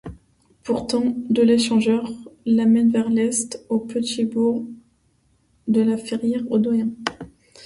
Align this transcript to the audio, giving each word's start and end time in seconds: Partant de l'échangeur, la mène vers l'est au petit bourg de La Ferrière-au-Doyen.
Partant 0.63 1.15
de 1.29 1.43
l'échangeur, 1.43 2.09
la 2.47 2.65
mène 2.65 2.91
vers 2.91 3.09
l'est 3.11 3.63
au 3.69 3.77
petit 3.79 4.25
bourg 4.25 4.65
de 5.67 5.81
La 5.81 5.95
Ferrière-au-Doyen. 5.95 6.89